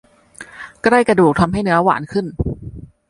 [0.83, 2.25] ใกล้กระดูกทำให้เนื้อหวานขึ้น